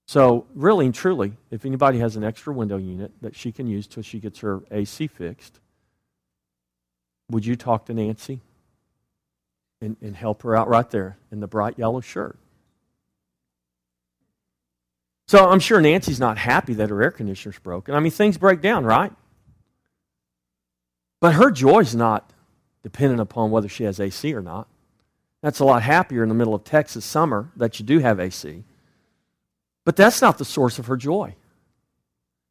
[0.08, 3.86] So, really and truly, if anybody has an extra window unit that she can use
[3.86, 5.60] till she gets her AC fixed,
[7.30, 8.42] would you talk to Nancy
[9.82, 12.38] and, and help her out right there in the bright yellow shirt?
[15.28, 17.94] So I'm sure Nancy's not happy that her air conditioner's broken.
[17.94, 19.14] I mean, things break down, right?
[21.22, 22.34] But her joy's not
[22.82, 24.68] dependent upon whether she has AC or not.
[25.44, 28.64] That's a lot happier in the middle of Texas summer that you do have AC.
[29.86, 31.36] But that's not the source of her joy.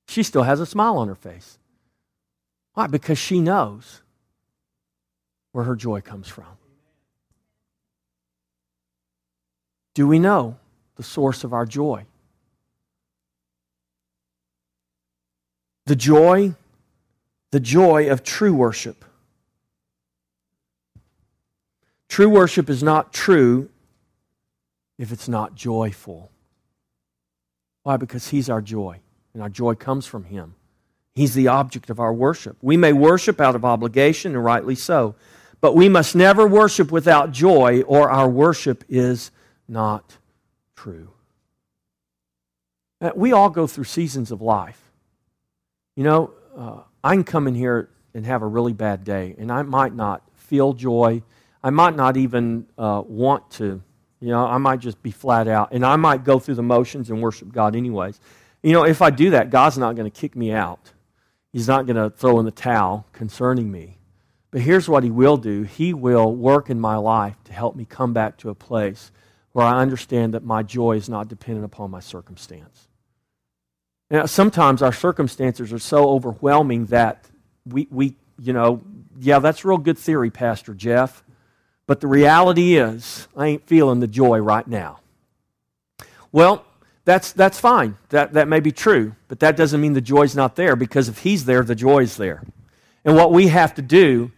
[0.07, 1.59] She still has a smile on her face.
[2.75, 2.87] Why?
[2.87, 4.03] Because she knows
[5.59, 6.47] where her joy comes from.
[9.95, 10.57] Do we know
[10.95, 12.05] the source of our joy?
[15.87, 16.55] The joy,
[17.51, 19.05] the joy of true worship.
[22.09, 23.69] True worship is not true
[24.97, 26.31] if it's not joyful.
[27.83, 27.97] Why?
[27.97, 29.01] Because He's our joy,
[29.35, 30.55] and our joy comes from Him.
[31.17, 32.57] He's the object of our worship.
[32.63, 35.17] We may worship out of obligation, and rightly so.
[35.61, 39.31] But we must never worship without joy, or our worship is
[39.69, 40.17] not
[40.77, 41.11] true.
[43.15, 44.81] We all go through seasons of life.
[45.97, 49.51] You know, uh, I can come in here and have a really bad day, and
[49.51, 51.23] I might not feel joy.
[51.63, 53.83] I might not even uh, want to.
[54.21, 57.11] You know, I might just be flat out, and I might go through the motions
[57.11, 58.21] and worship God anyways.
[58.63, 60.93] You know, if I do that, God's not going to kick me out.
[61.53, 63.98] He's not going to throw in the towel concerning me.
[64.51, 67.85] But here's what He will do He will work in my life to help me
[67.85, 69.11] come back to a place
[69.53, 72.89] where I understand that my joy is not dependent upon my circumstance.
[74.11, 77.27] Now, sometimes our circumstances are so overwhelming that
[77.67, 78.83] we, we you know,
[79.19, 81.25] yeah, that's real good theory, Pastor Jeff.
[81.87, 85.01] But the reality is, I ain't feeling the joy right now.
[86.33, 86.65] Well,
[87.05, 87.97] that's, that's fine.
[88.11, 89.15] That, that may be true.
[89.29, 92.43] But that doesn't mean the joy's not there because if He's there, the joy's there.
[93.05, 94.31] And what we have to do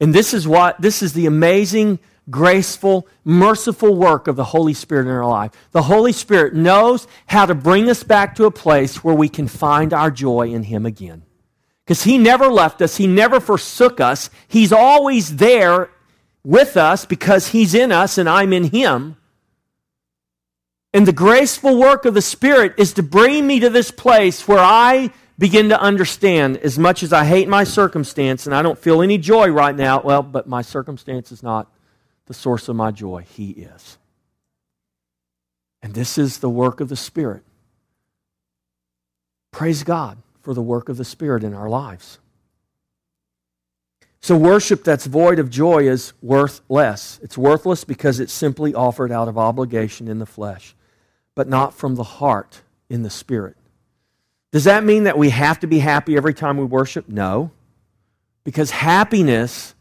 [0.00, 1.98] and this is what this is the amazing,
[2.30, 5.52] graceful, merciful work of the Holy Spirit in our life.
[5.72, 9.48] The Holy Spirit knows how to bring us back to a place where we can
[9.48, 11.22] find our joy in Him again.
[11.84, 14.30] Because He never left us, He never forsook us.
[14.48, 15.90] He's always there
[16.42, 19.16] with us because He's in us and I'm in Him.
[20.92, 24.60] And the graceful work of the Spirit is to bring me to this place where
[24.60, 29.02] I begin to understand as much as I hate my circumstance and I don't feel
[29.02, 31.70] any joy right now, well, but my circumstance is not
[32.26, 33.26] the source of my joy.
[33.28, 33.98] He is.
[35.82, 37.42] And this is the work of the Spirit.
[39.50, 42.18] Praise God for the work of the Spirit in our lives.
[44.20, 47.20] So, worship that's void of joy is worthless.
[47.22, 50.74] It's worthless because it's simply offered out of obligation in the flesh,
[51.34, 53.58] but not from the heart in the Spirit.
[54.54, 57.08] Does that mean that we have to be happy every time we worship?
[57.08, 57.50] No.
[58.44, 59.74] Because happiness,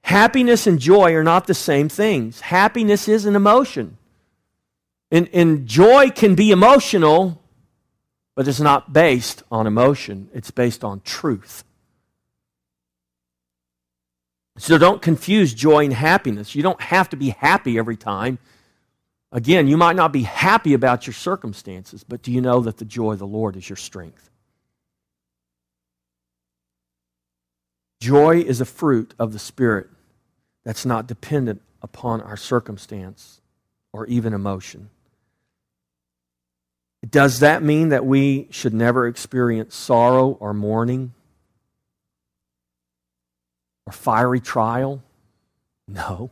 [0.00, 2.40] happiness and joy are not the same things.
[2.40, 3.98] Happiness is an emotion.
[5.10, 7.38] And, and joy can be emotional,
[8.34, 11.62] but it's not based on emotion, it's based on truth.
[14.56, 16.54] So don't confuse joy and happiness.
[16.54, 18.38] You don't have to be happy every time.
[19.30, 22.84] Again, you might not be happy about your circumstances, but do you know that the
[22.84, 24.30] joy of the Lord is your strength?
[28.00, 29.88] Joy is a fruit of the Spirit
[30.64, 33.40] that's not dependent upon our circumstance
[33.92, 34.90] or even emotion.
[37.08, 41.12] Does that mean that we should never experience sorrow or mourning
[43.86, 45.02] or fiery trial?
[45.86, 46.30] No.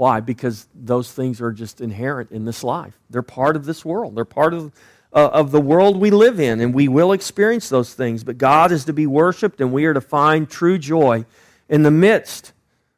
[0.00, 0.20] Why?
[0.20, 2.98] Because those things are just inherent in this life.
[3.10, 4.14] They're part of this world.
[4.14, 4.72] They're part of,
[5.12, 8.24] uh, of the world we live in, and we will experience those things.
[8.24, 11.26] But God is to be worshiped, and we are to find true joy
[11.68, 12.54] in the midst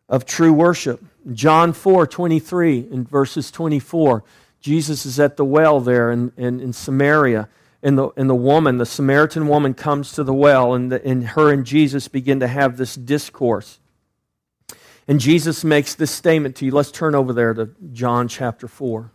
[0.09, 1.05] of true worship.
[1.33, 4.23] John 4 23 in verses 24,
[4.61, 7.49] Jesus is at the well there in, in, in Samaria,
[7.83, 11.27] and the, and the woman, the Samaritan woman, comes to the well, and, the, and
[11.27, 13.81] her and Jesus begin to have this discourse.
[15.09, 16.71] And Jesus makes this statement to you.
[16.71, 19.11] Let's turn over there to John chapter 4.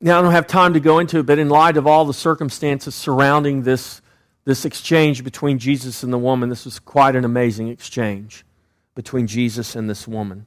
[0.00, 2.14] Now, I don't have time to go into it, but in light of all the
[2.14, 4.00] circumstances surrounding this,
[4.44, 8.44] this exchange between Jesus and the woman, this was quite an amazing exchange
[8.98, 10.46] between Jesus and this woman.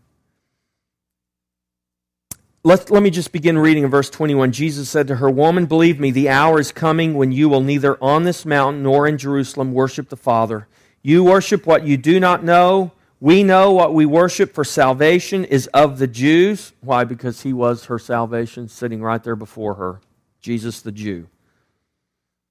[2.66, 4.52] Let, let me just begin reading in verse 21.
[4.52, 7.97] Jesus said to her, Woman, believe me, the hour is coming when you will neither
[8.04, 10.68] on this mountain nor in Jerusalem worship the Father.
[11.02, 12.91] You worship what you do not know
[13.22, 16.74] we know what we worship for salvation is of the Jews.
[16.82, 17.04] Why?
[17.04, 20.02] Because he was her salvation sitting right there before her.
[20.41, 21.28] Jesus the Jew.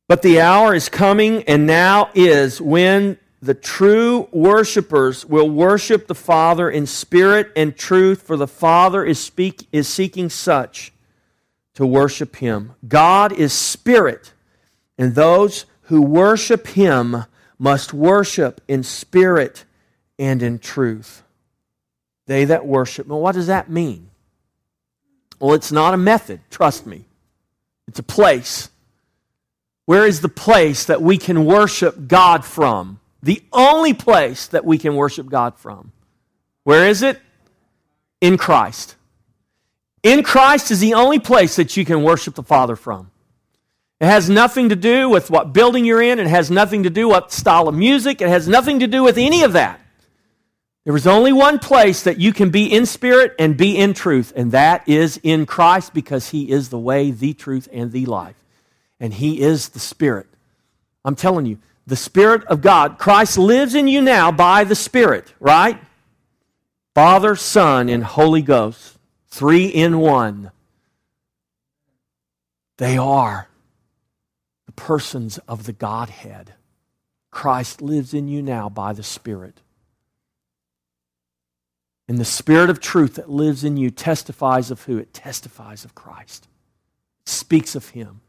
[0.06, 6.14] But the hour is coming and now is when the true worshipers will worship the
[6.14, 10.92] Father in spirit and truth, for the Father is, speak, is seeking such
[11.74, 12.74] to worship him.
[12.86, 14.34] God is spirit,
[14.98, 17.24] and those who worship him
[17.58, 19.64] must worship in spirit
[20.18, 21.22] and in truth.
[22.26, 23.06] They that worship.
[23.06, 24.10] Well, what does that mean?
[25.38, 27.06] Well, it's not a method, trust me.
[27.88, 28.68] It's a place.
[29.86, 32.99] Where is the place that we can worship God from?
[33.22, 35.92] The only place that we can worship God from.
[36.64, 37.20] Where is it?
[38.20, 38.96] In Christ.
[40.02, 43.10] In Christ is the only place that you can worship the Father from.
[44.00, 46.18] It has nothing to do with what building you're in.
[46.18, 48.22] It has nothing to do with what style of music.
[48.22, 49.78] It has nothing to do with any of that.
[50.84, 54.32] There is only one place that you can be in spirit and be in truth,
[54.34, 58.36] and that is in Christ because He is the way, the truth, and the life.
[58.98, 60.26] And He is the Spirit.
[61.04, 61.58] I'm telling you,
[61.90, 65.76] the Spirit of God, Christ lives in you now by the Spirit, right?
[66.94, 70.52] Father, Son, and Holy Ghost, three in one.
[72.78, 73.48] They are
[74.66, 76.54] the persons of the Godhead.
[77.32, 79.60] Christ lives in you now by the Spirit.
[82.06, 84.96] And the Spirit of truth that lives in you testifies of who?
[84.96, 86.46] It testifies of Christ.
[87.22, 88.20] It speaks of Him.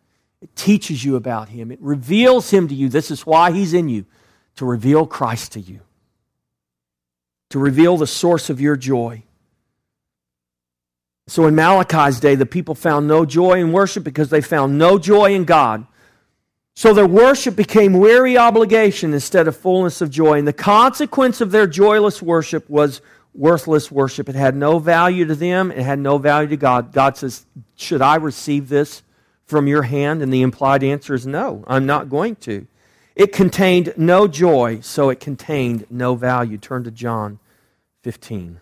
[0.41, 1.71] It teaches you about Him.
[1.71, 2.89] It reveals Him to you.
[2.89, 4.05] This is why He's in you,
[4.55, 5.81] to reveal Christ to you,
[7.49, 9.23] to reveal the source of your joy.
[11.27, 14.97] So in Malachi's day, the people found no joy in worship because they found no
[14.97, 15.85] joy in God.
[16.75, 20.39] So their worship became weary obligation instead of fullness of joy.
[20.39, 23.01] And the consequence of their joyless worship was
[23.33, 24.27] worthless worship.
[24.27, 26.91] It had no value to them, it had no value to God.
[26.91, 29.03] God says, Should I receive this
[29.51, 30.23] from your hand?
[30.23, 32.65] And the implied answer is no, I'm not going to.
[33.15, 36.57] It contained no joy, so it contained no value.
[36.57, 37.37] Turn to John
[38.03, 38.59] 15.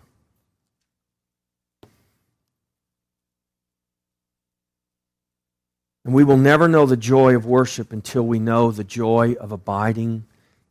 [6.04, 9.52] And we will never know the joy of worship until we know the joy of
[9.52, 10.24] abiding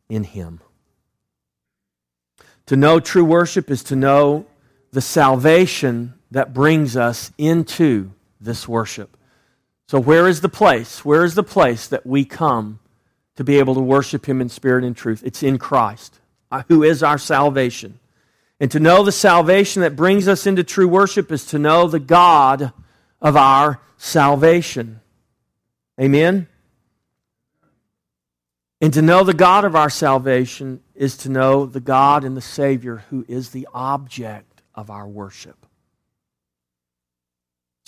[0.10, 0.60] in Him.
[2.66, 4.46] To know true worship is to know
[4.92, 8.12] the salvation that brings us into
[8.42, 9.16] this worship.
[9.90, 11.04] So, where is the place?
[11.04, 12.78] Where is the place that we come
[13.38, 15.24] to be able to worship Him in spirit and truth?
[15.26, 16.20] It's in Christ,
[16.52, 17.98] uh, who is our salvation.
[18.60, 22.00] And to know the salvation that brings us into true worship is to know the
[22.00, 22.72] God
[23.20, 25.02] of our salvation.
[26.00, 26.48] Amen?
[28.82, 32.42] And to know the God of our salvation is to know the God and the
[32.42, 35.66] Savior who is the object of our worship.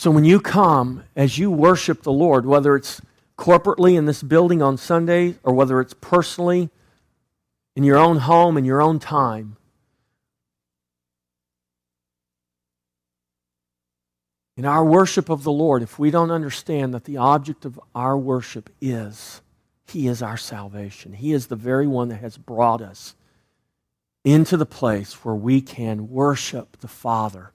[0.02, 3.04] So when you come, as you worship the Lord, whether it's
[3.38, 6.72] corporately in this building on Sunday or whether it's personally
[7.76, 9.58] in your own home, in your own time,
[14.58, 18.18] in our worship of the Lord, if we don't understand that the object of our
[18.18, 19.42] worship is
[19.86, 21.14] he is our salvation.
[21.14, 23.14] He is the very one that has brought us
[24.26, 27.52] into the place where we can worship the Father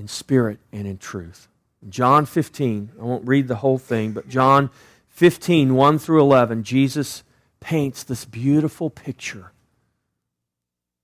[0.00, 1.46] in spirit and in truth.
[1.88, 4.70] John 15, I won't read the whole thing, but John
[5.10, 7.22] 15, 1 through 11, Jesus
[7.60, 9.52] paints this beautiful picture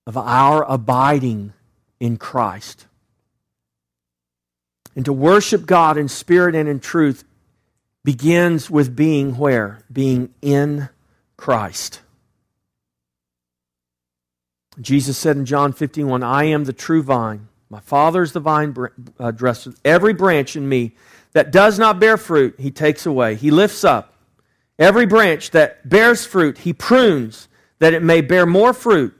[0.07, 1.53] of our abiding
[1.99, 2.87] in Christ.
[4.95, 7.23] And to worship God in spirit and in truth
[8.03, 9.83] begins with being where?
[9.91, 10.89] Being in
[11.37, 12.01] Christ.
[14.81, 17.47] Jesus said in John 15, 1, I am the true vine.
[17.69, 18.75] My Father is the vine
[19.19, 19.73] uh, dresser.
[19.83, 20.95] Every branch in me
[21.33, 23.35] that does not bear fruit, he takes away.
[23.35, 24.13] He lifts up,
[24.79, 27.47] Every branch that bears fruit, he prunes
[27.79, 29.13] that it may bear more fruit.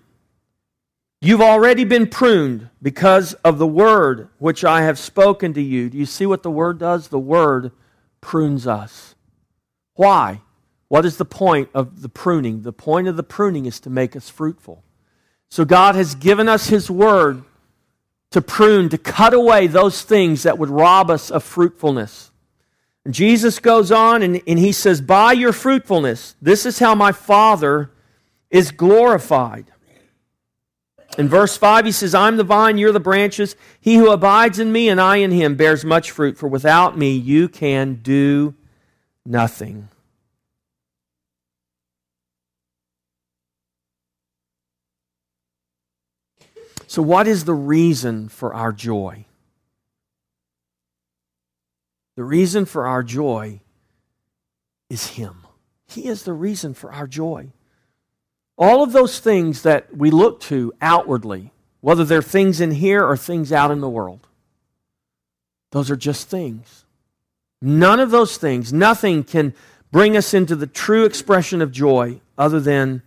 [1.19, 5.89] You've already been pruned because of the word which I have spoken to you.
[5.89, 7.07] Do you see what the word does?
[7.07, 7.71] The word
[8.21, 9.15] prunes us.
[9.95, 10.41] Why?
[10.89, 12.61] What is the point of the pruning?
[12.61, 14.83] The point of the pruning is to make us fruitful.
[15.49, 17.43] So God has given us His word
[18.31, 22.31] to prune, to cut away those things that would rob us of fruitfulness.
[23.05, 27.11] And Jesus goes on and, and he says, By your fruitfulness, this is how my
[27.11, 27.91] Father
[28.49, 29.71] is glorified.
[31.17, 33.55] In verse 5, he says, I'm the vine, you're the branches.
[33.79, 37.15] He who abides in me and I in him bears much fruit, for without me
[37.15, 38.53] you can do
[39.25, 39.89] nothing.
[46.87, 49.25] So, what is the reason for our joy?
[52.15, 53.59] The reason for our joy
[54.89, 55.45] is Him.
[55.85, 57.51] He is the reason for our joy.
[58.57, 63.15] All of those things that we look to outwardly, whether they're things in here or
[63.15, 64.27] things out in the world,
[65.71, 66.85] those are just things.
[67.61, 69.53] None of those things, nothing can
[69.91, 73.01] bring us into the true expression of joy other than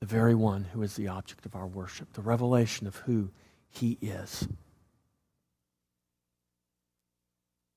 [0.00, 3.30] the very one who is the object of our worship, the revelation of who
[3.70, 4.46] he is.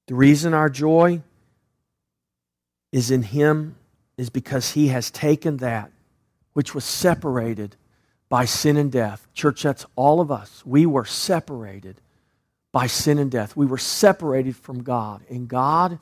[0.07, 1.22] The reason our joy
[2.91, 3.76] is in him
[4.17, 5.91] is because he has taken that
[6.53, 7.76] which was separated
[8.30, 9.28] by sin and death.
[9.34, 10.63] Church, that's all of us.
[10.65, 12.01] We were separated
[12.72, 13.55] by sin and death.
[13.55, 15.22] We were separated from God.
[15.30, 15.99] And God,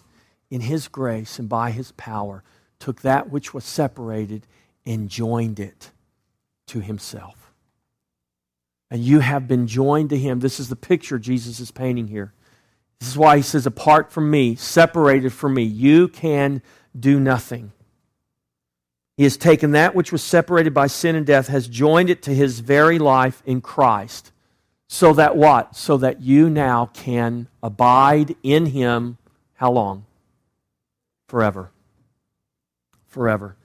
[0.50, 2.44] in his grace and by his power,
[2.80, 4.48] took that which was separated
[4.86, 5.92] and joined it
[6.70, 7.54] to himself.
[8.92, 10.40] And you have been joined to him.
[10.40, 12.34] This is the picture Jesus is painting here.
[13.00, 16.62] This is why he says, Apart from me, separated from me, you can
[17.00, 17.72] do nothing.
[19.16, 22.34] He has taken that which was separated by sin and death, has joined it to
[22.34, 24.32] his very life in Christ.
[24.88, 25.76] So that what?
[25.76, 29.18] So that you now can abide in him.
[29.56, 30.06] How long?
[31.28, 31.70] Forever.
[33.08, 33.56] Forever.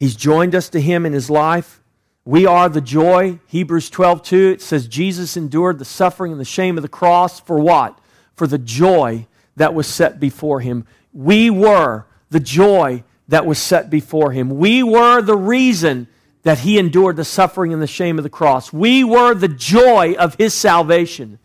[0.00, 1.80] He's joined us to him in his life.
[2.24, 3.38] We are the joy.
[3.46, 7.38] Hebrews 12, 2, it says, Jesus endured the suffering and the shame of the cross
[7.38, 7.98] for what?
[8.34, 10.86] For the joy that was set before him.
[11.12, 14.50] We were the joy that was set before him.
[14.58, 16.08] We were the reason
[16.42, 18.72] that he endured the suffering and the shame of the cross.
[18.72, 21.38] We were the joy of his salvation.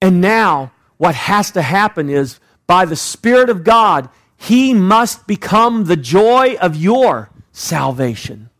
[0.00, 5.84] And now, what has to happen is, by the Spirit of God, he must become
[5.84, 8.50] the joy of your salvation.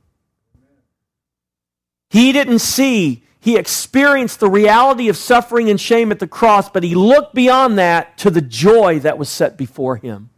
[2.15, 6.85] He didn't see, he experienced the reality of suffering and shame at the cross, but
[6.85, 10.31] he looked beyond that to the joy that was set before him.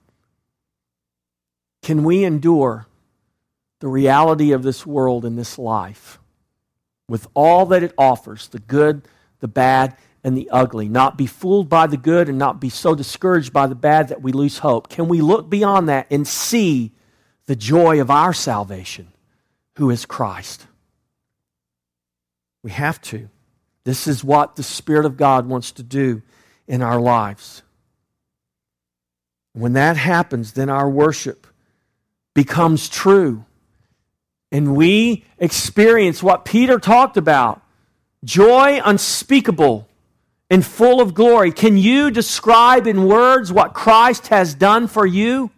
[1.82, 2.86] Can we endure
[3.80, 6.18] the reality of this world and this life
[7.10, 9.02] with all that it offers the good,
[9.40, 10.88] the bad, and the ugly?
[10.88, 14.22] Not be fooled by the good and not be so discouraged by the bad that
[14.22, 14.88] we lose hope.
[14.88, 16.92] Can we look beyond that and see
[17.44, 19.08] the joy of our salvation,
[19.76, 20.68] who is Christ?
[22.66, 23.28] We have to.
[23.84, 26.22] This is what the Spirit of God wants to do
[26.66, 27.62] in our lives.
[29.52, 31.46] When that happens, then our worship
[32.34, 33.44] becomes true.
[34.50, 37.62] And we experience what Peter talked about
[38.24, 39.86] joy unspeakable
[40.50, 41.52] and full of glory.
[41.52, 45.52] Can you describe in words what Christ has done for you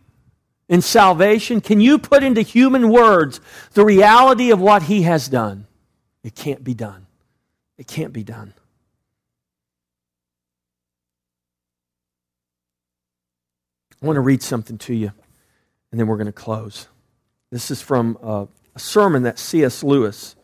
[0.69, 1.63] in salvation?
[1.63, 3.41] Can you put into human words
[3.73, 5.65] the reality of what he has done?
[6.23, 7.07] It can't be done.
[7.77, 8.55] It can't be done.
[14.03, 15.13] I want to read something to you,
[15.91, 16.87] and then we're going to close.
[17.51, 19.83] This is from a, a sermon that C.S.
[19.83, 20.37] Lewis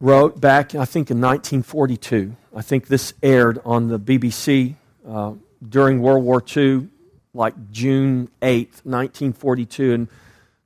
[0.00, 2.34] wrote back, I think, in 1942.
[2.54, 4.76] I think this aired on the BBC
[5.06, 5.32] uh,
[5.68, 6.88] during World War II,
[7.34, 9.92] like June 8th, 1942.
[9.92, 10.08] And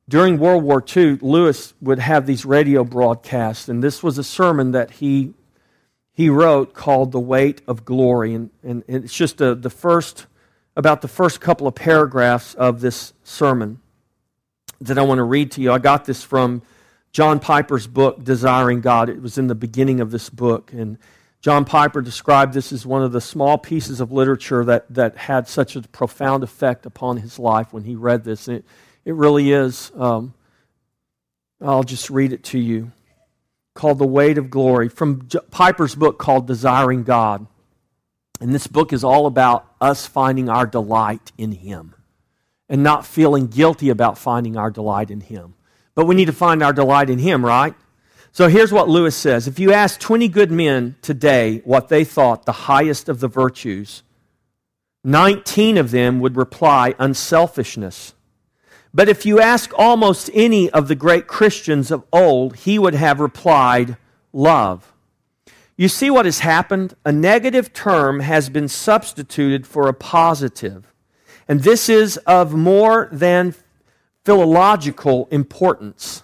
[0.08, 4.72] during World War II, Lewis would have these radio broadcasts, and this was a sermon
[4.72, 5.32] that he,
[6.12, 8.34] he wrote called The Weight of Glory.
[8.34, 10.26] And, and it's just a, the first,
[10.76, 13.80] about the first couple of paragraphs of this sermon
[14.80, 15.72] that I want to read to you.
[15.72, 16.62] I got this from
[17.12, 19.08] John Piper's book, Desiring God.
[19.08, 20.72] It was in the beginning of this book.
[20.72, 20.98] And
[21.40, 25.46] John Piper described this as one of the small pieces of literature that, that had
[25.46, 28.48] such a profound effect upon his life when he read this.
[28.48, 28.64] And it,
[29.04, 29.90] it really is.
[29.96, 30.34] Um,
[31.60, 32.92] I'll just read it to you.
[33.74, 37.46] Called The Weight of Glory from J- Piper's book called Desiring God.
[38.40, 41.94] And this book is all about us finding our delight in Him
[42.68, 45.54] and not feeling guilty about finding our delight in Him.
[45.94, 47.74] But we need to find our delight in Him, right?
[48.32, 52.46] So here's what Lewis says If you ask 20 good men today what they thought
[52.46, 54.02] the highest of the virtues,
[55.04, 58.14] 19 of them would reply unselfishness.
[58.94, 63.20] But if you ask almost any of the great Christians of old, he would have
[63.20, 63.96] replied
[64.32, 64.92] love.
[65.76, 66.94] You see what has happened?
[67.04, 70.92] A negative term has been substituted for a positive.
[71.48, 73.54] And this is of more than
[74.24, 76.22] philological importance.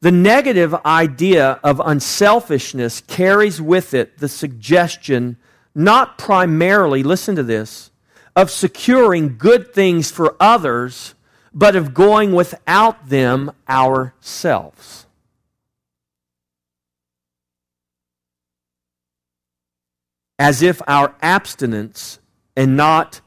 [0.00, 5.36] The negative idea of unselfishness carries with it the suggestion,
[5.74, 7.90] not primarily, listen to this,
[8.36, 11.14] of securing good things for others,
[11.54, 15.06] but of going without them ourselves.
[20.38, 22.18] As if our abstinence
[22.56, 23.20] and not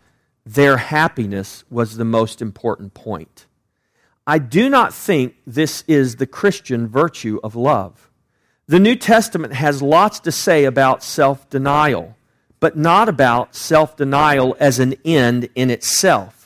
[0.46, 3.46] their happiness was the most important point.
[4.26, 8.10] I do not think this is the Christian virtue of love.
[8.68, 12.18] The New Testament has lots to say about self denial,
[12.60, 16.37] but not about self denial as an end in itself.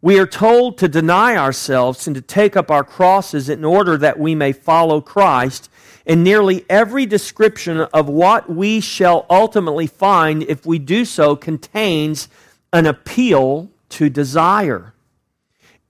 [0.00, 4.18] We are told to deny ourselves and to take up our crosses in order that
[4.18, 5.68] we may follow Christ.
[6.06, 12.28] And nearly every description of what we shall ultimately find if we do so contains
[12.72, 14.94] an appeal to desire.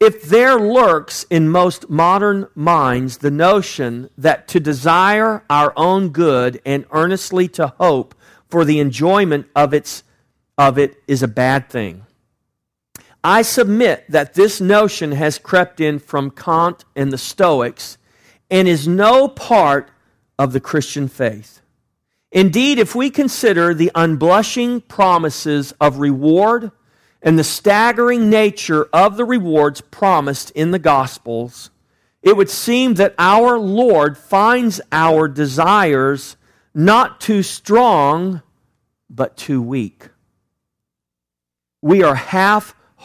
[0.01, 6.63] If there lurks in most modern minds the notion that to desire our own good
[6.65, 8.15] and earnestly to hope
[8.49, 10.05] for the enjoyment of, its,
[10.57, 12.07] of it is a bad thing,
[13.23, 17.99] I submit that this notion has crept in from Kant and the Stoics
[18.51, 19.91] and is no part
[20.39, 21.61] of the Christian faith.
[22.31, 26.71] Indeed, if we consider the unblushing promises of reward
[27.23, 31.71] and the staggering nature of the rewards promised in the Gospels,
[32.23, 36.37] it would seem that our Lord finds our desires
[36.75, 38.43] not too strong,
[39.11, 40.09] but too weak.
[41.81, 42.75] We are half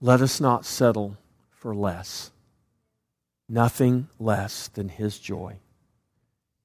[0.00, 1.16] Let us not settle
[1.50, 2.30] for less.
[3.48, 5.56] Nothing less than His joy.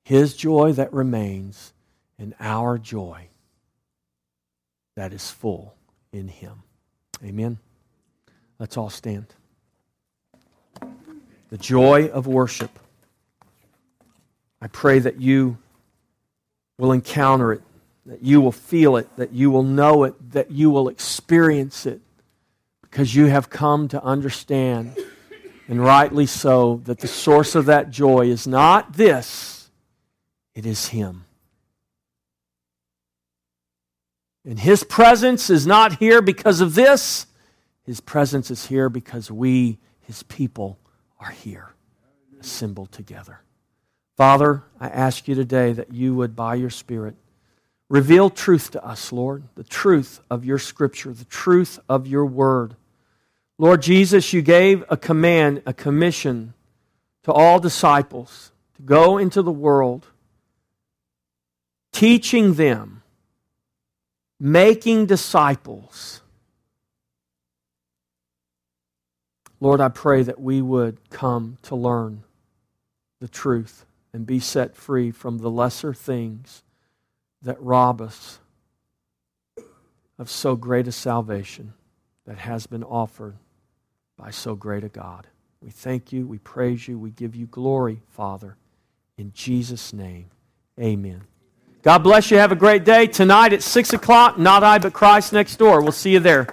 [0.03, 1.73] His joy that remains
[2.17, 3.27] and our joy
[4.95, 5.73] that is full
[6.13, 6.63] in Him.
[7.23, 7.57] Amen.
[8.59, 9.27] Let's all stand.
[11.49, 12.79] The joy of worship.
[14.61, 15.57] I pray that you
[16.77, 17.61] will encounter it,
[18.05, 22.01] that you will feel it, that you will know it, that you will experience it,
[22.95, 24.95] because you have come to understand,
[25.67, 29.69] and rightly so, that the source of that joy is not this,
[30.53, 31.25] it is Him.
[34.45, 37.25] And His presence is not here because of this.
[37.83, 40.79] His presence is here because we, His people,
[41.19, 41.73] are here,
[42.39, 43.41] assembled together.
[44.15, 47.15] Father, I ask you today that you would, by your Spirit,
[47.89, 52.77] reveal truth to us, Lord, the truth of your Scripture, the truth of your Word.
[53.57, 56.53] Lord Jesus, you gave a command, a commission
[57.23, 60.07] to all disciples to go into the world,
[61.93, 63.01] teaching them
[64.39, 66.21] making disciples.
[69.61, 72.23] Lord, I pray that we would come to learn
[73.21, 76.63] the truth and be set free from the lesser things
[77.41, 78.39] that rob us
[80.17, 81.73] of so great a salvation
[82.25, 83.37] that has been offered
[84.17, 85.27] by so great a God.
[85.61, 88.57] We thank you, we praise you, we give you glory, Father.
[89.17, 90.29] In Jesus' name,
[90.79, 91.23] amen.
[91.81, 92.37] God bless you.
[92.37, 93.05] Have a great day.
[93.05, 95.81] Tonight at 6 o'clock, not I, but Christ next door.
[95.81, 96.47] We'll see you there.